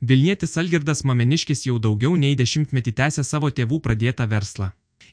Vilnietis 0.00 0.56
Algirdas 0.56 1.02
Mameniškis 1.04 1.66
jau 1.66 1.74
daugiau 1.78 2.14
nei 2.16 2.32
dešimtmetį 2.32 2.92
tęsia 2.96 3.24
savo 3.24 3.50
tėvų 3.52 3.82
pradėtą 3.84 4.24
verslą. 4.30 4.70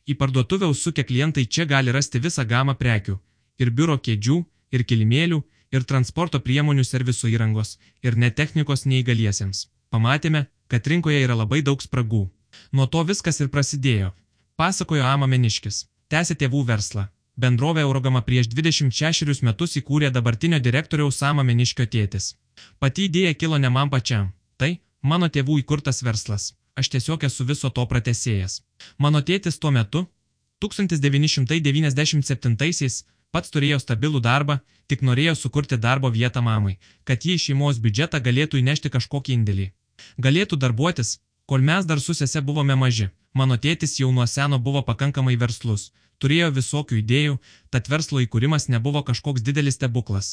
Į 0.08 0.16
parduotuvę 0.16 0.70
užsukę 0.72 1.04
klientai 1.04 1.44
čia 1.46 1.66
gali 1.68 1.92
rasti 1.92 2.22
visą 2.24 2.46
gamą 2.48 2.76
prekių- 2.80 3.18
ir 3.62 3.72
biuro 3.72 3.98
kėdžių, 3.98 4.38
ir 4.72 4.84
kilimėlių, 4.84 5.44
ir 5.72 5.84
transporto 5.84 6.40
priemonių 6.40 6.86
serviso 6.88 7.28
įrangos, 7.28 7.78
ir 8.02 8.16
net 8.16 8.36
technikos 8.36 8.86
neįgaliesiems. 8.86 9.68
Pamatėme, 9.92 10.48
kad 10.70 10.88
rinkoje 10.88 11.20
yra 11.26 11.36
labai 11.36 11.62
daug 11.62 11.82
spragų. 11.82 12.30
Nuo 12.72 12.88
to 12.88 13.04
viskas 13.04 13.42
ir 13.42 13.50
prasidėjo. 13.50 14.14
Pasakojo 14.56 15.04
Ama 15.04 15.28
Meniškis. 15.28 15.86
Tęsė 16.10 16.36
tėvų 16.36 16.66
verslą. 16.66 17.10
Bendrovę 17.36 17.82
Eurogama 17.82 18.22
prieš 18.22 18.48
26 18.48 19.44
metus 19.44 19.76
įkūrė 19.76 20.12
dabartinio 20.12 20.60
direktoriaus 20.60 21.18
Sama 21.18 21.44
Meniškio 21.44 21.86
tėtis. 21.86 22.36
Pati 22.80 23.10
idėja 23.10 23.34
kilo 23.34 23.58
ne 23.58 23.70
man 23.70 23.90
pačiam. 23.90 24.37
Tai 24.58 24.80
mano 25.02 25.28
tėvų 25.30 25.60
įkurtas 25.64 26.04
verslas. 26.06 26.54
Aš 26.78 26.90
tiesiog 26.94 27.24
esu 27.26 27.44
viso 27.50 27.70
to 27.74 27.86
pratesėjas. 27.90 28.62
Mano 29.02 29.22
tėtis 29.22 29.58
tuo 29.62 29.72
metu, 29.74 30.08
1997 30.62 33.06
pats 33.32 33.50
turėjo 33.54 33.80
stabilų 33.82 34.20
darbą, 34.26 34.60
tik 34.90 35.02
norėjo 35.10 35.36
sukurti 35.36 35.78
darbo 35.78 36.10
vietą 36.18 36.42
mamai, 36.42 36.78
kad 37.04 37.26
ji 37.26 37.34
į 37.38 37.44
šeimos 37.46 37.80
biudžetą 37.84 38.18
galėtų 38.28 38.58
įnešti 38.62 38.90
kažkokį 38.96 39.32
indėlį. 39.38 39.68
Galėtų 40.26 40.56
darbuotis, 40.64 41.10
kol 41.46 41.60
mes 41.70 41.84
dar 41.86 42.00
su 42.00 42.14
sese 42.18 42.42
buvome 42.42 42.76
maži. 42.76 43.10
Mano 43.34 43.58
tėtis 43.58 44.00
jau 44.00 44.12
nuo 44.12 44.26
seno 44.26 44.60
buvo 44.60 44.82
pakankamai 44.90 45.36
verslus, 45.38 45.92
turėjo 46.22 46.52
visokių 46.60 46.96
idėjų, 47.04 47.34
tad 47.70 47.84
verslo 47.94 48.18
įkūrimas 48.26 48.64
nebuvo 48.74 49.02
kažkoks 49.10 49.42
didelis 49.46 49.76
stebuklas. 49.78 50.28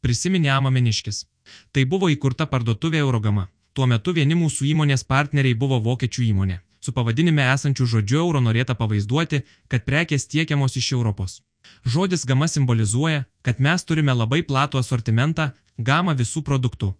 Prisiminė 0.00 0.50
Amameniškis. 0.56 1.26
Tai 1.72 1.84
buvo 1.84 2.08
įkurta 2.12 2.46
parduotuvė 2.48 2.98
Eurogama. 3.04 3.48
Tuo 3.72 3.86
metu 3.86 4.12
vieni 4.16 4.34
mūsų 4.34 4.66
įmonės 4.72 5.04
partneriai 5.06 5.54
buvo 5.54 5.78
vokiečių 5.84 6.24
įmonė. 6.30 6.58
Su 6.80 6.92
pavadinime 6.96 7.44
esančiu 7.52 7.86
žodžiu 7.86 8.18
euro 8.22 8.40
norėta 8.40 8.74
pavaizduoti, 8.74 9.42
kad 9.68 9.84
prekės 9.84 10.26
tiekiamos 10.32 10.76
iš 10.80 10.92
Europos. 10.96 11.42
Žodis 11.84 12.24
gama 12.26 12.48
simbolizuoja, 12.48 13.26
kad 13.42 13.60
mes 13.60 13.84
turime 13.84 14.14
labai 14.16 14.40
platų 14.48 14.80
asortimentą, 14.80 15.50
gamą 15.78 16.16
visų 16.16 16.42
produktų, 16.48 16.94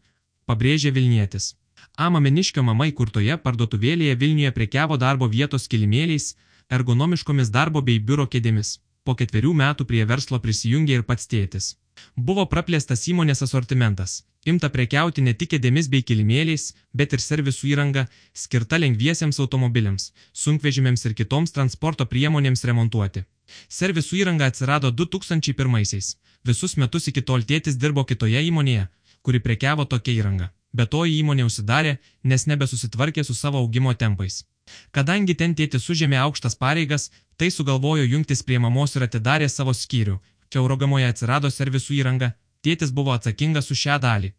pabrėžė 0.47 0.93
Vilnietis. 0.93 1.55
Ama 1.97 2.21
Meniškio 2.21 2.63
mama 2.63 2.87
įkurtoje 2.91 3.37
parduotuvėlėje 3.45 4.19
Vilniuje 4.21 4.53
prekiavo 4.53 5.01
darbo 5.01 5.29
vietos 5.33 5.67
kilimėliais, 5.73 6.35
ergonomiškomis 6.71 7.51
darbo 7.51 7.83
bei 7.83 7.99
biuro 7.99 8.27
kėdėmis. 8.27 8.79
Po 9.05 9.17
ketverių 9.17 9.55
metų 9.63 9.87
prie 9.91 10.05
verslo 10.05 10.39
prisijungė 10.45 11.01
ir 11.01 11.07
pats 11.09 11.27
tėtis. 11.27 11.75
Buvo 12.17 12.47
praplėstas 12.51 13.07
įmonės 13.13 13.43
asortimentas. 13.47 14.23
Imta 14.47 14.71
prekiauti 14.73 15.21
ne 15.21 15.35
tik 15.35 15.51
kėdėmis 15.53 15.89
bei 15.93 16.01
kilimėliais, 16.03 16.71
bet 16.97 17.13
ir 17.13 17.21
servisų 17.21 17.73
įranga, 17.75 18.07
skirta 18.33 18.79
lengviesiems 18.81 19.41
automobiliams, 19.45 20.13
sunkvežimėms 20.33 21.05
ir 21.05 21.17
kitoms 21.19 21.53
transporto 21.53 22.07
priemonėms 22.09 22.65
remontuoti. 22.65 23.27
Servisų 23.69 24.23
įranga 24.23 24.49
atsirado 24.49 24.93
2001-aisiais. 24.93 26.15
Visus 26.45 26.77
metus 26.81 27.11
iki 27.13 27.21
tol 27.21 27.45
tėtis 27.45 27.77
dirbo 27.77 28.07
kitoje 28.09 28.41
įmonėje, 28.49 28.89
kuri 29.23 29.43
prekiavo 29.45 29.85
tokia 29.85 30.17
įranga. 30.23 30.49
Be 30.73 30.87
to 30.87 31.03
įmonė 31.05 31.45
užsidarė, 31.49 31.99
nes 32.25 32.47
nebesusitvarkė 32.47 33.25
su 33.27 33.35
savo 33.35 33.59
augimo 33.59 33.93
tempais. 33.93 34.45
Kadangi 34.95 35.35
ten 35.35 35.55
tėtis 35.59 35.89
užėmė 35.93 36.19
aukštas 36.25 36.57
pareigas, 36.57 37.11
tai 37.37 37.51
sugalvojo 37.51 38.07
jungtis 38.07 38.45
prie 38.47 38.59
mamos 38.63 38.95
ir 38.97 39.07
atidarė 39.07 39.49
savo 39.49 39.75
skyrių. 39.75 40.21
Čia 40.51 40.59
Eurogamoje 40.59 41.07
atsirado 41.07 41.49
servisų 41.55 41.95
įranga, 42.01 42.33
tėtis 42.67 42.91
buvo 42.91 43.13
atsakingas 43.15 43.71
už 43.71 43.83
šią 43.87 43.99
dalį. 44.03 44.33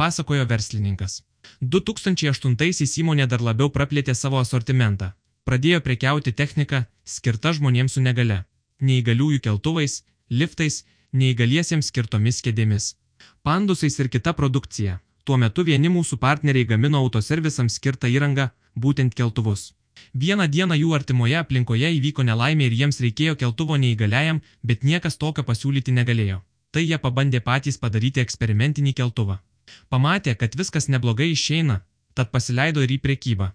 Pasakojo 0.00 0.46
verslininkas. 0.48 1.22
2008-aisiais 1.60 2.94
įmonė 3.02 3.26
dar 3.28 3.44
labiau 3.44 3.68
praplėtė 3.74 4.14
savo 4.14 4.40
asortimentą. 4.40 5.12
Pradėjo 5.44 5.80
prekiauti 5.84 6.32
techniką, 6.32 6.84
skirta 7.04 7.52
žmonėms 7.56 7.96
su 7.96 8.04
negale. 8.04 8.44
Neįgaliųjų 8.80 9.40
keltuvais, 9.44 10.02
liftais, 10.30 10.84
neįgaliesiems 11.12 11.92
skirtomis 11.92 12.40
kėdėmis. 12.44 12.94
Pandusais 13.42 13.98
ir 14.00 14.08
kita 14.08 14.32
produkcija. 14.40 15.00
Tuo 15.24 15.36
metu 15.36 15.64
vieni 15.68 15.92
mūsų 15.92 16.16
partneriai 16.20 16.68
gamino 16.68 17.02
autoservisams 17.04 17.76
skirtą 17.76 18.08
įrangą, 18.08 18.48
būtent 18.76 19.16
keltuvus. 19.16 19.72
Vieną 20.14 20.46
dieną 20.54 20.76
jų 20.78 20.94
artimoje 20.96 21.36
aplinkoje 21.40 21.90
įvyko 21.98 22.24
nelaimė 22.28 22.68
ir 22.68 22.76
jiems 22.80 23.00
reikėjo 23.04 23.36
keltuvo 23.42 23.76
neįgaliajam, 23.76 24.40
bet 24.62 24.84
niekas 24.84 25.18
tokio 25.22 25.44
pasiūlyti 25.50 25.94
negalėjo. 25.98 26.42
Tai 26.72 26.82
jie 26.84 26.98
pabandė 27.04 27.40
patys 27.40 27.78
padaryti 27.82 28.20
eksperimentinį 28.20 28.92
keltuvą. 29.00 29.38
Pamatė, 29.88 30.34
kad 30.34 30.54
viskas 30.60 30.88
neblogai 30.88 31.30
išeina, 31.32 31.80
tad 32.14 32.30
pasileido 32.34 32.84
ir 32.84 32.92
į 32.96 33.00
priekybą. 33.04 33.52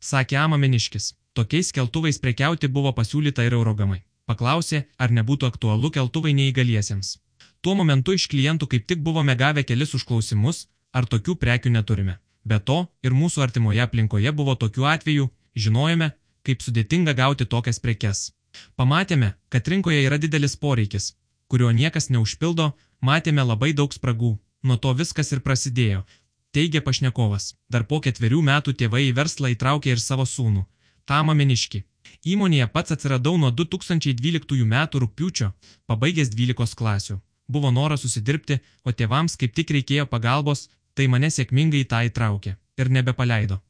Sakė 0.00 0.38
Amameniškis, 0.44 1.12
tokiais 1.36 1.72
keltuvais 1.76 2.18
prekiauti 2.24 2.68
buvo 2.68 2.92
pasiūlyta 2.96 3.44
ir 3.46 3.56
eurogamai. 3.58 4.02
Paklausė, 4.28 4.84
ar 4.98 5.12
nebūtų 5.12 5.48
aktualu 5.52 5.90
keltuvai 5.92 6.32
neįgaliesiems. 6.36 7.18
Tuo 7.60 7.74
momentu 7.76 8.12
iš 8.16 8.26
klientų 8.32 8.68
kaip 8.72 8.86
tik 8.88 9.00
buvome 9.04 9.34
gavę 9.36 9.64
kelis 9.68 9.94
užklausimus, 9.96 10.66
ar 10.92 11.08
tokių 11.08 11.36
prekių 11.40 11.72
neturime. 11.76 12.18
Be 12.44 12.58
to, 12.60 12.78
ir 13.02 13.16
mūsų 13.16 13.42
artimoje 13.46 13.80
aplinkoje 13.84 14.32
buvo 14.36 14.54
tokių 14.60 14.84
atvejų, 14.90 15.28
žinojome, 15.54 16.10
kaip 16.46 16.62
sudėtinga 16.62 17.14
gauti 17.18 17.46
tokias 17.46 17.80
prekes. 17.80 18.32
Pamatėme, 18.78 19.34
kad 19.48 19.68
rinkoje 19.68 20.02
yra 20.06 20.18
didelis 20.18 20.56
poreikis, 20.56 21.14
kurio 21.48 21.70
niekas 21.70 22.10
neužpildo, 22.10 22.72
matėme 23.00 23.42
labai 23.46 23.72
daug 23.72 23.94
spragų, 23.94 24.36
nuo 24.62 24.76
to 24.76 24.92
viskas 25.00 25.32
ir 25.32 25.42
prasidėjo. 25.46 26.04
Teigia 26.54 26.80
pašnekovas, 26.86 27.54
dar 27.68 27.82
po 27.90 27.98
ketverių 28.00 28.40
metų 28.48 28.76
tėvai 28.78 29.08
į 29.08 29.16
verslą 29.18 29.50
įtraukė 29.56 29.90
ir 29.94 30.00
savo 30.02 30.26
sūnų, 30.28 30.62
Tamą 31.04 31.34
Meniškį. 31.34 31.82
Įmonėje 32.32 32.66
pats 32.72 32.94
atsiradau 32.94 33.36
nuo 33.40 33.50
2012 33.50 34.62
m. 34.64 34.76
rūpiučio, 35.02 35.50
pabaigęs 35.90 36.30
12 36.32 36.78
klasių. 36.78 37.18
Buvo 37.48 37.70
noras 37.70 38.04
susidirbti, 38.06 38.60
o 38.84 38.92
tėvams 38.92 39.36
kaip 39.36 39.52
tik 39.52 39.74
reikėjo 39.76 40.06
pagalbos, 40.08 40.68
tai 40.94 41.08
mane 41.12 41.28
sėkmingai 41.28 41.84
tą 41.90 42.00
įtraukė 42.08 42.54
ir 42.80 42.90
nebepaleido. 42.96 43.60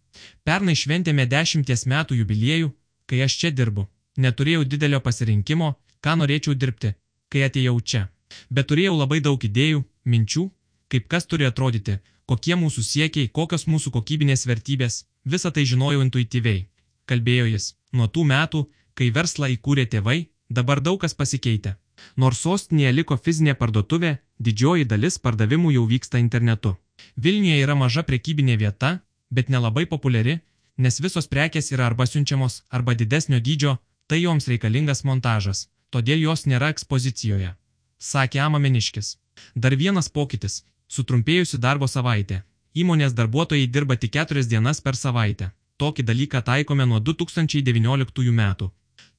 Pernai 0.45 0.75
šventėme 0.79 1.27
dešimties 1.27 1.87
metų 1.91 2.19
jubiliejų, 2.21 2.73
kai 3.07 3.23
aš 3.27 3.39
čia 3.41 3.51
dirbu. 3.51 3.87
Neturėjau 4.17 4.65
didelio 4.65 5.01
pasirinkimo, 5.07 5.75
ką 6.05 6.17
norėčiau 6.21 6.55
dirbti, 6.55 6.95
kai 7.29 7.47
atėjau 7.49 7.79
čia. 7.81 8.03
Bet 8.51 8.69
turėjau 8.71 8.95
labai 8.99 9.21
daug 9.21 9.45
idėjų, 9.49 9.85
minčių, 10.05 10.45
kaip 10.89 11.09
kas 11.09 11.27
turi 11.27 11.49
atrodyti, 11.49 11.99
kokie 12.31 12.55
mūsų 12.61 12.85
siekiai, 12.91 13.31
kokios 13.39 13.67
mūsų 13.67 13.93
kokybinės 13.97 14.47
vertybės, 14.51 15.05
visą 15.25 15.51
tai 15.51 15.65
žinojau 15.71 16.05
intuityviai. 16.07 16.67
Kalbėjo 17.11 17.49
jis, 17.53 17.75
nuo 17.93 18.07
tų 18.09 18.25
metų, 18.31 18.67
kai 18.95 19.11
verslą 19.17 19.51
įkūrė 19.57 19.87
tėvai, 19.93 20.19
dabar 20.49 20.81
daug 20.81 21.01
kas 21.01 21.17
pasikeitė. 21.19 21.75
Nors 22.17 22.41
sostinėje 22.45 22.93
liko 22.99 23.17
fizinė 23.17 23.55
parduotuvė, 23.59 24.19
didžioji 24.39 24.87
dalis 24.93 25.19
pardavimų 25.19 25.75
jau 25.77 25.85
vyksta 25.91 26.21
internetu. 26.23 26.75
Vilniuje 27.17 27.61
yra 27.65 27.75
maža 27.79 28.03
prekybinė 28.09 28.57
vieta, 28.61 29.01
bet 29.37 29.51
nelabai 29.55 29.85
populiari, 29.95 30.39
nes 30.77 31.01
visos 31.05 31.29
prekės 31.33 31.73
yra 31.75 31.89
arba 31.91 32.07
siunčiamos, 32.07 32.63
arba 32.71 32.95
didesnio 33.01 33.41
dydžio, 33.49 33.77
tai 34.09 34.23
joms 34.23 34.49
reikalingas 34.51 35.05
montažas, 35.09 35.67
todėl 35.91 36.23
jos 36.29 36.47
nėra 36.51 36.71
ekspozicijoje. 36.75 37.51
Sakė 37.99 38.41
Amameniškis. 38.47 39.17
Dar 39.55 39.75
vienas 39.83 40.09
pokytis- 40.09 40.63
sutrumpėjusi 40.95 41.59
darbo 41.59 41.87
savaitė. 41.87 42.43
Įmonės 42.75 43.15
darbuotojai 43.19 43.71
dirba 43.71 43.97
tik 43.97 44.13
keturias 44.17 44.47
dienas 44.47 44.81
per 44.81 44.95
savaitę. 44.95 45.51
Tokį 45.79 46.03
dalyką 46.11 46.43
taikome 46.43 46.87
nuo 46.87 47.01
2019 47.01 48.33
metų. 48.41 48.71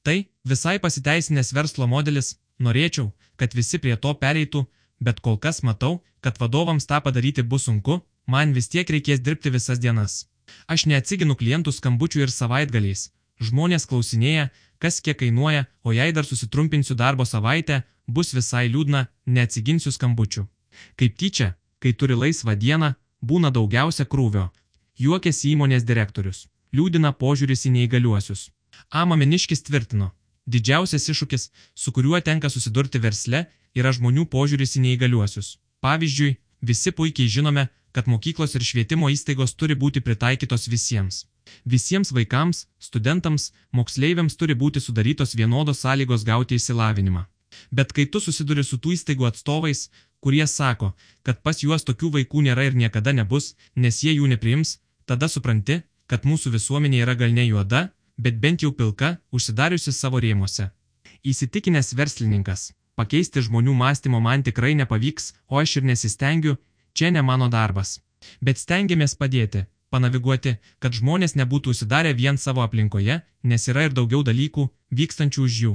Tai 0.02 0.18
visai 0.44 0.78
pasiteisinęs 0.78 1.52
verslo 1.52 1.86
modelis, 1.86 2.36
norėčiau, 2.60 3.12
kad 3.36 3.54
visi 3.54 3.78
prie 3.78 3.96
to 3.96 4.14
pereitų, 4.14 4.66
bet 5.00 5.20
kol 5.20 5.36
kas 5.38 5.62
matau, 5.62 6.02
kad 6.20 6.38
vadovams 6.38 6.86
tą 6.86 7.00
padaryti 7.00 7.42
bus 7.42 7.64
sunku, 7.68 8.00
man 8.26 8.52
vis 8.56 8.68
tiek 8.68 8.90
reikės 8.90 9.22
dirbti 9.22 9.52
visas 9.54 9.78
dienas. 9.82 10.26
Aš 10.66 10.86
neatsiginu 10.90 11.36
klientų 11.38 11.72
skambučių 11.74 12.26
ir 12.26 12.32
savaitgaliais. 12.32 13.10
Žmonės 13.42 13.86
klausinėja, 13.90 14.50
kas 14.78 15.00
kiek 15.00 15.18
kainuoja, 15.20 15.66
o 15.82 15.92
jei 15.92 16.12
dar 16.12 16.24
susitrumpinsiu 16.24 16.94
darbo 16.94 17.24
savaitę, 17.24 17.82
bus 18.06 18.32
visai 18.34 18.66
liūdna, 18.72 19.06
neatsiginsiu 19.26 19.92
skambučių. 19.92 20.46
Kaip 20.96 21.16
tyčia, 21.20 21.54
kai 21.80 21.92
turi 21.92 22.16
laisvą 22.16 22.56
dieną, 22.56 22.94
būna 23.22 23.50
daugiausia 23.50 24.06
krūvio. 24.06 24.48
Juokėsi 24.98 25.52
įmonės 25.52 25.84
direktorius. 25.84 26.46
Liūdina 26.72 27.12
požiūris 27.12 27.66
į 27.68 27.74
neįgaliuosius. 27.76 28.50
Ama 28.90 29.16
Meniškis 29.16 29.62
tvirtino, 29.66 30.10
didžiausias 30.46 31.08
iššūkis, 31.12 31.50
su 31.74 31.92
kuriuo 31.92 32.20
tenka 32.20 32.50
susidurti 32.52 33.00
versle, 33.00 33.46
yra 33.76 33.92
žmonių 33.92 34.26
požiūris 34.32 34.76
į 34.78 34.84
neįgaliuosius. 34.86 35.56
Pavyzdžiui, 35.84 36.36
visi 36.60 36.92
puikiai 36.92 37.28
žinome, 37.28 37.68
kad 37.92 38.08
mokyklos 38.12 38.54
ir 38.54 38.64
švietimo 38.68 39.08
įstaigos 39.12 39.54
turi 39.56 39.74
būti 39.74 40.02
pritaikytos 40.04 40.68
visiems. 40.68 41.24
Visiems 41.64 42.12
vaikams, 42.12 42.66
studentams, 42.78 43.52
moksleiviams 43.72 44.36
turi 44.36 44.54
būti 44.62 44.82
sudarytos 44.84 45.34
vienodos 45.38 45.80
sąlygos 45.84 46.26
gauti 46.28 46.58
išsilavinimą. 46.58 47.24
Bet 47.70 47.92
kai 47.96 48.04
tu 48.12 48.20
susiduri 48.20 48.64
su 48.64 48.76
tų 48.82 48.92
įstaigų 48.96 49.28
atstovais, 49.30 49.88
kurie 50.20 50.46
sako, 50.46 50.92
kad 51.22 51.42
pas 51.42 51.62
juos 51.64 51.86
tokių 51.88 52.12
vaikų 52.18 52.42
nėra 52.48 52.66
ir 52.68 52.76
niekada 52.82 53.12
nebus, 53.16 53.54
nes 53.76 54.02
jie 54.04 54.16
jų 54.16 54.28
nepriims, 54.32 54.78
tada 55.06 55.28
supranti, 55.28 55.80
kad 56.10 56.26
mūsų 56.28 56.52
visuomenė 56.56 57.04
yra 57.04 57.14
gal 57.14 57.32
ne 57.32 57.46
juoda, 57.46 57.86
bet 58.18 58.40
bent 58.40 58.62
jau 58.62 58.72
pilka, 58.72 59.16
užsidariusi 59.32 59.92
savo 59.92 60.20
rėmuose. 60.20 60.70
Įsitikinęs 61.24 61.94
verslininkas, 61.98 62.72
pakeisti 62.96 63.44
žmonių 63.46 63.74
mąstymo 63.82 64.20
man 64.24 64.42
tikrai 64.42 64.74
nepavyks, 64.80 65.32
o 65.52 65.60
aš 65.62 65.76
ir 65.78 65.88
nesistengiu, 65.90 66.56
čia 66.96 67.10
ne 67.10 67.22
mano 67.22 67.48
darbas. 67.52 68.00
Bet 68.40 68.58
stengiamės 68.58 69.14
padėti, 69.20 69.66
panaviguoti, 69.92 70.56
kad 70.82 70.96
žmonės 70.98 71.36
nebūtų 71.40 71.74
užsidarę 71.74 72.12
vien 72.20 72.40
savo 72.40 72.64
aplinkoje, 72.66 73.20
nes 73.44 73.68
yra 73.70 73.86
ir 73.86 73.96
daugiau 73.98 74.22
dalykų, 74.26 74.68
vykstančių 75.00 75.46
už 75.48 75.60
jų. 75.64 75.74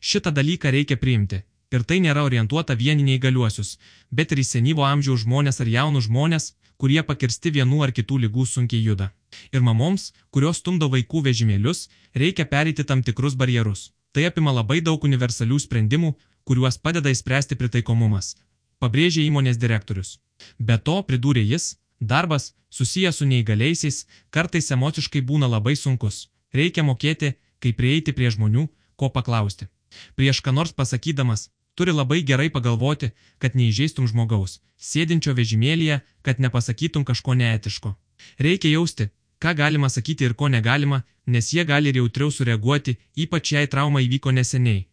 Šitą 0.00 0.32
dalyką 0.38 0.72
reikia 0.76 0.96
priimti. 0.96 1.42
Ir 1.70 1.84
tai 1.86 2.00
nėra 2.02 2.24
orientuota 2.26 2.74
vien 2.74 2.98
į 2.98 3.04
neįgaliuosius, 3.08 3.76
bet 4.10 4.32
ir 4.32 4.40
į 4.42 4.46
senyvo 4.48 4.82
amžiaus 4.86 5.22
žmonės 5.22 5.62
ar 5.62 5.68
jaunus 5.70 6.08
žmonės, 6.08 6.50
kurie 6.80 7.02
pakirsti 7.06 7.52
vienų 7.58 7.84
ar 7.86 7.92
kitų 7.94 8.18
lygų 8.24 8.46
sunkiai 8.52 8.82
juda. 8.82 9.12
Ir 9.54 9.62
mamoms, 9.62 10.10
kurios 10.34 10.58
stumdo 10.62 10.90
vaikų 10.90 11.22
vežimėlius, 11.28 11.86
reikia 12.22 12.48
pereiti 12.50 12.86
tam 12.88 13.04
tikrus 13.06 13.38
barjerus. 13.38 13.90
Tai 14.12 14.24
apima 14.26 14.52
labai 14.52 14.80
daug 14.82 15.04
universalių 15.06 15.58
sprendimų, 15.62 16.14
kuriuos 16.48 16.78
padeda 16.82 17.12
įspręsti 17.14 17.58
pritaikomumas. 17.60 18.34
Pabrėžė 18.82 19.26
įmonės 19.28 19.60
direktorius. 19.60 20.16
Be 20.58 20.78
to, 20.78 20.96
pridūrė 21.06 21.44
jis, 21.44 21.76
darbas, 22.00 22.54
susijęs 22.70 23.20
su 23.20 23.28
neįgaliaisiais, 23.28 24.06
kartais 24.34 24.70
emociškai 24.76 25.22
būna 25.30 25.50
labai 25.50 25.76
sunkus. 25.76 26.28
Reikia 26.54 26.82
mokėti, 26.82 27.34
kaip 27.62 27.76
prieiti 27.76 28.14
prie 28.16 28.30
žmonių, 28.34 28.66
ko 28.96 29.10
paklausti. 29.14 29.68
Prieš 30.16 30.40
ką 30.42 30.54
nors 30.56 30.72
pasakydamas, 30.72 31.50
turi 31.74 31.92
labai 31.92 32.22
gerai 32.26 32.48
pagalvoti, 32.50 33.12
kad 33.38 33.54
neįžeistum 33.54 34.08
žmogaus, 34.10 34.58
sėdinčio 34.76 35.36
vežimėlyje, 35.38 36.00
kad 36.26 36.42
nepasakytum 36.42 37.04
kažko 37.04 37.36
neetiško. 37.38 37.94
Reikia 38.38 38.74
jausti, 38.74 39.10
ką 39.42 39.54
galima 39.60 39.88
sakyti 39.88 40.24
ir 40.24 40.34
ko 40.34 40.48
negalima, 40.48 41.02
nes 41.26 41.52
jie 41.54 41.64
gali 41.64 41.88
ir 41.88 42.00
jautriau 42.00 42.30
sureaguoti, 42.30 42.96
ypač 43.16 43.52
jei 43.52 43.66
trauma 43.66 44.00
įvyko 44.06 44.32
neseniai. 44.36 44.86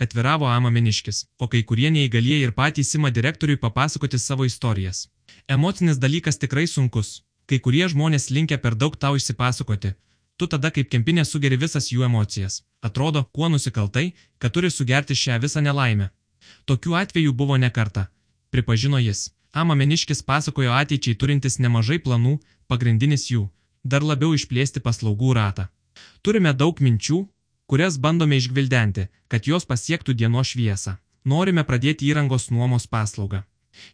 Atviravo 0.00 0.46
Ama 0.48 0.70
Meniškis, 0.70 1.24
o 1.38 1.48
kai 1.52 1.60
kurie 1.68 1.90
neįgalieji 1.92 2.46
ir 2.46 2.52
patys 2.56 2.94
ima 2.96 3.10
direktoriui 3.10 3.60
papasakoti 3.60 4.18
savo 4.18 4.46
istorijas. 4.48 5.08
Emocinis 5.48 5.98
dalykas 6.00 6.40
tikrai 6.40 6.66
sunkus, 6.66 7.20
kai 7.46 7.58
kurie 7.58 7.84
žmonės 7.92 8.30
linkia 8.30 8.56
per 8.62 8.74
daug 8.82 8.96
tau 8.96 9.18
išsipasakoti, 9.18 9.90
tu 10.40 10.46
tada 10.46 10.70
kaip 10.72 10.88
kempinė 10.92 11.26
sugeri 11.28 11.58
visas 11.60 11.90
jų 11.92 12.06
emocijas. 12.08 12.62
Atrodo, 12.80 13.26
kuo 13.36 13.50
nusikaltai, 13.52 14.06
kad 14.38 14.54
turi 14.56 14.70
sugerti 14.72 15.18
šią 15.22 15.36
visą 15.44 15.60
nelaimę. 15.60 16.08
Tokių 16.64 16.96
atvejų 17.02 17.36
buvo 17.36 17.60
ne 17.60 17.68
kartą. 17.70 18.06
Pripažino 18.50 18.98
jis. 18.98 19.28
Ama 19.52 19.74
Meniškis 19.74 20.22
pasakojo 20.22 20.72
ateičiai 20.72 21.18
turintis 21.20 21.58
nemažai 21.58 21.98
planų, 22.06 22.38
pagrindinis 22.70 23.28
jų- 23.30 23.48
dar 23.84 24.02
labiau 24.02 24.34
išplėsti 24.34 24.80
paslaugų 24.80 25.34
ratą. 25.38 25.68
Turime 26.22 26.52
daug 26.54 26.80
minčių, 26.80 27.20
kurias 27.70 27.98
bandome 27.98 28.36
išgvildenti, 28.40 29.06
kad 29.28 29.46
jos 29.46 29.66
pasiektų 29.66 30.14
dienos 30.14 30.52
šviesą. 30.52 30.96
Norime 31.24 31.64
pradėti 31.64 32.08
įrangos 32.10 32.50
nuomos 32.50 32.86
paslaugą. 32.86 33.44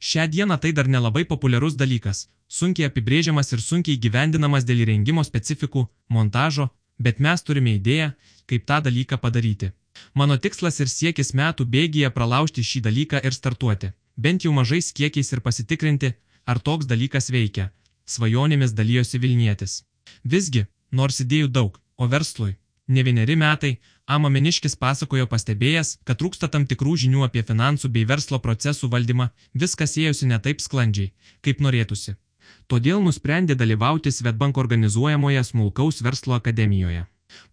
Šią 0.00 0.27
dieną 0.31 0.56
tai 0.59 0.73
dar 0.73 0.88
nelabai 0.88 1.25
populiarus 1.25 1.75
dalykas, 1.77 2.29
sunkiai 2.49 2.88
apibrėžiamas 2.88 3.53
ir 3.53 3.61
sunkiai 3.61 3.99
gyvendinamas 4.05 4.65
dėl 4.65 4.83
įrengimo 4.85 5.25
specifikų, 5.25 5.87
montažo, 6.09 6.71
bet 6.99 7.21
mes 7.21 7.43
turime 7.43 7.75
idėją, 7.77 8.12
kaip 8.47 8.67
tą 8.67 8.81
dalyką 8.87 9.19
padaryti. 9.25 9.73
Mano 10.15 10.37
tikslas 10.37 10.81
ir 10.81 10.89
siekis 10.93 11.32
metų 11.35 11.67
bėgyje 11.75 12.11
pralaužti 12.17 12.65
šį 12.65 12.82
dalyką 12.89 13.23
ir 13.25 13.37
startuoti, 13.37 13.93
bent 14.17 14.44
jau 14.44 14.53
mažais 14.53 14.93
kiekiais 14.93 15.32
ir 15.32 15.41
pasitikrinti, 15.41 16.15
ar 16.47 16.61
toks 16.61 16.87
dalykas 16.87 17.31
veikia. 17.31 17.71
Svajonėmis 18.06 18.73
dalyjosi 18.73 19.19
Vilnietis. 19.19 19.82
Visgi, 20.25 20.67
nors 20.91 21.20
idėjų 21.20 21.50
daug, 21.58 21.81
o 21.99 22.08
verslui, 22.08 22.56
ne 22.88 23.03
vieneri 23.03 23.37
metai, 23.37 23.76
Ama 24.06 24.29
Meniškis 24.31 24.76
pasakojo 24.79 25.26
pastebėjęs, 25.26 25.88
kad 26.06 26.20
trūksta 26.20 26.47
tam 26.47 26.62
tikrų 26.70 26.93
žinių 27.03 27.25
apie 27.26 27.43
finansų 27.43 27.88
bei 27.91 28.05
verslo 28.06 28.38
procesų 28.38 28.87
valdymą, 28.93 29.32
viskas 29.62 29.97
ėjosi 29.99 30.29
ne 30.31 30.38
taip 30.44 30.62
sklandžiai, 30.62 31.11
kaip 31.43 31.62
norėtųsi. 31.67 32.14
Todėl 32.70 33.03
nusprendė 33.03 33.56
dalyvauti 33.58 34.12
Svetbank 34.14 34.61
organizuojamoje 34.62 35.43
smulkaus 35.49 35.99
verslo 36.06 36.38
akademijoje. 36.38 37.03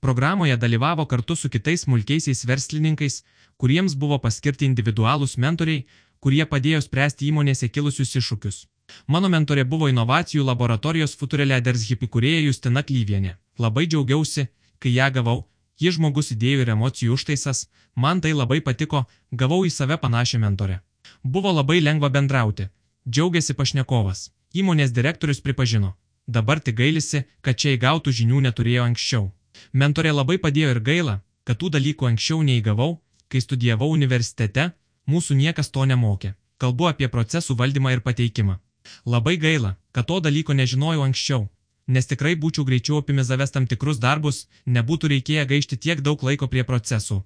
Programoje 0.05 0.59
dalyvavo 0.61 1.07
kartu 1.09 1.35
su 1.35 1.49
kitais 1.49 1.87
smulkiaisiais 1.87 2.45
verslininkais, 2.45 3.23
kuriems 3.57 3.97
buvo 3.97 4.21
paskirti 4.21 4.69
individualūs 4.69 5.39
mentoriai, 5.41 5.87
kurie 6.21 6.45
padėjo 6.45 6.85
spręsti 6.85 7.31
įmonėse 7.33 7.73
kilusius 7.73 8.13
iššūkius. 8.21 8.67
Mano 9.07 9.29
mentorė 9.29 9.63
buvo 9.63 9.89
inovacijų 9.91 10.45
laboratorijos 10.47 11.15
Futurelėders 11.19 11.87
hipikūrėja 11.89 12.45
Justina 12.47 12.83
Klyvienė. 12.83 13.35
Labai 13.59 13.85
džiaugiausi, 13.87 14.47
kai 14.79 14.93
ją 14.95 15.09
gavau, 15.17 15.43
ji 15.79 15.91
žmogus 15.97 16.31
idėjų 16.35 16.63
ir 16.63 16.71
emocijų 16.75 17.17
užtaisas, 17.17 17.67
man 17.95 18.21
tai 18.21 18.33
labai 18.33 18.61
patiko, 18.61 19.05
gavau 19.31 19.63
į 19.65 19.71
save 19.71 19.97
panašią 19.97 20.39
mentorę. 20.45 20.79
Buvo 21.23 21.51
labai 21.51 21.79
lengva 21.81 22.09
bendrauti, 22.09 22.69
džiaugiasi 23.09 23.53
pašnekovas. 23.59 24.31
Įmonės 24.53 24.91
direktorius 24.93 25.41
pripažino, 25.41 25.95
dabar 26.27 26.59
tik 26.59 26.77
gailisi, 26.77 27.23
kad 27.41 27.57
čia 27.57 27.73
įgautų 27.77 28.13
žinių 28.19 28.41
neturėjo 28.47 28.83
anksčiau. 28.85 29.31
Mentorė 29.73 30.11
labai 30.13 30.37
padėjo 30.37 30.75
ir 30.75 30.79
gaila, 30.89 31.15
kad 31.43 31.57
tų 31.59 31.71
dalykų 31.73 32.09
anksčiau 32.11 32.43
neįgavau, 32.45 32.99
kai 33.27 33.41
studijavau 33.41 33.89
universitete, 33.89 34.71
mūsų 35.09 35.39
niekas 35.41 35.71
to 35.73 35.85
nemokė. 35.89 36.35
Kalbu 36.61 36.87
apie 36.91 37.09
procesų 37.09 37.57
valdymą 37.59 37.95
ir 37.95 38.03
pateikimą. 38.05 38.59
Labai 39.05 39.37
gaila, 39.37 39.75
kad 39.91 40.07
to 40.07 40.19
dalyko 40.19 40.53
nežinojau 40.53 41.03
anksčiau, 41.05 41.49
nes 41.87 42.07
tikrai 42.07 42.35
būčiau 42.39 42.65
greičiau 42.67 42.99
optimizavęs 43.01 43.53
tam 43.55 43.67
tikrus 43.67 43.99
darbus, 43.99 44.47
nebūtų 44.65 45.11
reikėję 45.13 45.45
gaišti 45.51 45.77
tiek 45.77 46.01
daug 46.01 46.23
laiko 46.23 46.47
prie 46.47 46.63
procesų. 46.63 47.23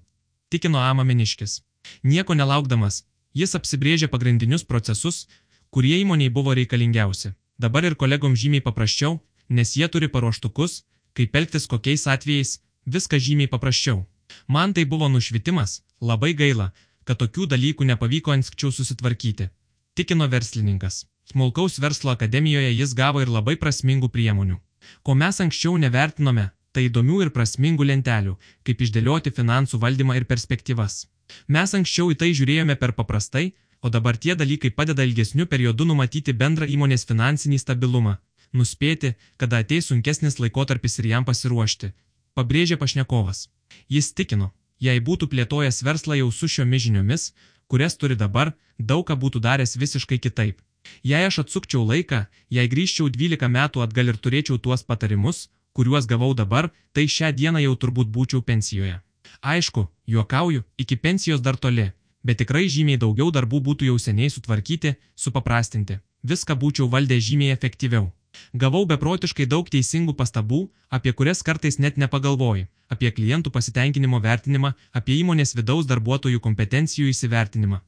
Tikino 0.50 0.78
Ama 0.82 1.04
Meniškis. 1.04 1.62
Nieko 2.02 2.34
nelaukdamas, 2.34 3.04
jis 3.34 3.54
apsibrėžė 3.58 4.08
pagrindinius 4.12 4.64
procesus, 4.64 5.26
kurie 5.70 5.98
įmoniai 6.02 6.32
buvo 6.32 6.54
reikalingiausi. 6.58 7.34
Dabar 7.58 7.84
ir 7.84 7.96
kolegom 7.98 8.36
žymiai 8.36 8.64
paprasčiau, 8.64 9.18
nes 9.48 9.74
jie 9.76 9.88
turi 9.88 10.08
paruoštukus, 10.08 10.84
kaip 11.14 11.36
elgtis 11.36 11.66
kokiais 11.66 12.06
atvejais, 12.06 12.58
viskas 12.86 13.22
žymiai 13.22 13.50
paprasčiau. 13.50 14.06
Man 14.46 14.74
tai 14.74 14.84
buvo 14.84 15.08
nušvitimas, 15.08 15.82
labai 16.00 16.34
gaila, 16.34 16.72
kad 17.04 17.18
tokių 17.22 17.48
dalykų 17.52 17.86
nepavyko 17.90 18.34
anksčiau 18.34 18.70
susitvarkyti. 18.72 19.48
Tikino 19.94 20.28
verslininkas. 20.28 21.06
Smulkaus 21.28 21.78
verslo 21.78 22.10
akademijoje 22.10 22.70
jis 22.72 22.94
gavo 22.96 23.20
ir 23.20 23.28
labai 23.28 23.56
prasmingų 23.60 24.08
priemonių. 24.08 24.54
Ko 25.04 25.14
mes 25.14 25.40
anksčiau 25.44 25.76
nevertinome, 25.76 26.44
tai 26.72 26.86
įdomių 26.88 27.18
ir 27.24 27.30
prasmingų 27.36 27.84
lentelių, 27.90 28.36
kaip 28.64 28.84
išdėlioti 28.84 29.32
finansų 29.36 29.80
valdymą 29.82 30.16
ir 30.16 30.24
perspektyvas. 30.30 31.02
Mes 31.54 31.74
anksčiau 31.76 32.08
į 32.14 32.16
tai 32.22 32.30
žiūrėjome 32.38 32.76
per 32.80 32.94
paprastai, 32.96 33.52
o 33.84 33.90
dabar 33.92 34.16
tie 34.16 34.36
dalykai 34.40 34.70
padeda 34.78 35.04
ilgesniu 35.04 35.44
periodu 35.46 35.84
numatyti 35.90 36.32
bendrą 36.32 36.68
įmonės 36.74 37.04
finansinį 37.10 37.58
stabilumą, 37.60 38.14
nuspėti, 38.52 39.10
kada 39.36 39.60
ateis 39.64 39.90
sunkesnis 39.92 40.40
laikotarpis 40.40 40.96
ir 41.02 41.10
jam 41.12 41.26
pasiruošti, 41.28 41.92
pabrėžė 42.40 42.78
pašnekovas. 42.80 43.50
Jis 43.92 44.14
tikino, 44.16 44.48
jei 44.80 45.04
būtų 45.10 45.28
plėtojęs 45.34 45.82
verslą 45.84 46.16
jau 46.22 46.32
su 46.32 46.48
šiomis 46.48 46.86
žiniomis, 46.86 47.28
kurias 47.68 48.00
turi 48.00 48.16
dabar, 48.16 48.54
daug 48.78 49.04
ką 49.04 49.18
būtų 49.26 49.44
daręs 49.44 49.76
visiškai 49.76 50.18
kitaip. 50.24 50.64
Jei 51.02 51.24
aš 51.26 51.40
atsukčiau 51.44 51.84
laiką, 51.86 52.24
jei 52.50 52.68
grįžčiau 52.68 53.08
12 53.12 53.48
metų 53.48 53.84
atgal 53.84 54.12
ir 54.12 54.18
turėčiau 54.24 54.58
tuos 54.58 54.82
patarimus, 54.82 55.48
kuriuos 55.72 56.06
gavau 56.10 56.34
dabar, 56.34 56.70
tai 56.92 57.06
šią 57.06 57.32
dieną 57.38 57.62
jau 57.66 57.74
turbūt 57.76 58.10
būčiau 58.14 58.42
pensijoje. 58.42 58.98
Aišku, 59.42 59.86
juokauju, 60.06 60.64
iki 60.78 60.96
pensijos 60.96 61.40
dar 61.40 61.56
toli, 61.56 61.92
bet 62.24 62.40
tikrai 62.42 62.66
žymiai 62.68 62.98
daugiau 62.98 63.30
darbų 63.30 63.60
būtų 63.68 63.90
jau 63.90 63.98
seniai 64.02 64.30
sutvarkyti, 64.34 64.96
supaprastinti. 65.14 66.00
Viską 66.22 66.56
būčiau 66.58 66.88
valdę 66.90 67.20
žymiai 67.22 67.54
efektyviau. 67.54 68.08
Gavau 68.62 68.84
beprotiškai 68.90 69.46
daug 69.46 69.68
teisingų 69.70 70.14
pastabų, 70.18 70.60
apie 70.90 71.12
kurias 71.12 71.42
kartais 71.46 71.78
net 71.78 71.96
nepagalvoji- 71.96 72.66
apie 72.94 73.10
klientų 73.12 73.50
pasitenkinimo 73.54 74.20
vertinimą, 74.20 74.74
apie 74.92 75.14
įmonės 75.22 75.54
vidaus 75.54 75.86
darbuotojų 75.86 76.40
kompetencijų 76.40 77.08
įsivertinimą. 77.14 77.80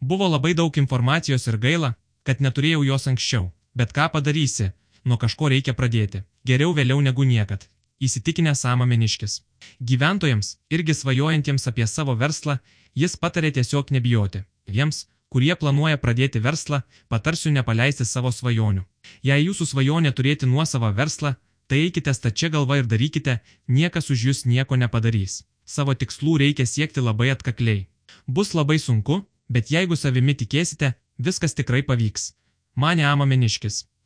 Buvo 0.00 0.28
labai 0.28 0.54
daug 0.54 0.76
informacijos 0.78 1.46
ir 1.48 1.58
gaila, 1.58 1.94
kad 2.26 2.40
neturėjau 2.40 2.82
jos 2.86 3.08
anksčiau. 3.10 3.50
Bet 3.74 3.92
ką 3.96 4.08
padarysi, 4.12 4.72
nuo 5.04 5.18
kažko 5.18 5.48
reikia 5.52 5.74
pradėti. 5.74 6.22
Geriau 6.46 6.74
vėliau 6.76 7.00
negu 7.00 7.24
niekad. 7.24 7.68
Įsitikinęs 8.02 8.64
Samameniškis. 8.64 9.40
Gyventojams, 9.80 10.56
irgi 10.74 10.94
svajojantiems 10.94 11.68
apie 11.70 11.86
savo 11.86 12.16
verslą, 12.18 12.58
jis 12.94 13.16
patarė 13.16 13.52
tiesiog 13.58 13.92
nebijoti. 13.94 14.42
Jiems, 14.66 15.06
kurie 15.32 15.54
planuoja 15.56 16.00
pradėti 16.02 16.42
verslą, 16.42 16.82
patarsiu 17.08 17.52
nepaleisti 17.54 18.04
savo 18.04 18.32
svajonių. 18.34 18.82
Jei 19.22 19.46
jūsų 19.46 19.68
svajonė 19.72 20.12
turėti 20.18 20.50
nuosavą 20.50 20.92
verslą, 20.98 21.36
tai 21.66 21.86
eikite 21.86 22.12
stačia 22.14 22.50
galva 22.52 22.80
ir 22.80 22.90
darykite, 22.90 23.38
niekas 23.68 24.10
už 24.10 24.26
jūs 24.28 24.44
nieko 24.44 24.76
nepadarys. 24.76 25.42
Savo 25.64 25.94
tikslų 25.94 26.36
reikia 26.42 26.66
siekti 26.66 27.00
labai 27.00 27.30
atkakliai. 27.32 27.86
Bus 28.26 28.52
labai 28.54 28.78
sunku, 28.82 29.22
bet 29.48 29.70
jeigu 29.70 29.96
savimi 29.96 30.34
tikėsite, 30.34 30.92
viskas 31.24 31.54
tikrai 31.54 31.82
pavyks. 31.82 32.32
Mane 32.74 33.06
Ama 33.06 33.26
Meniškis. 33.26 33.84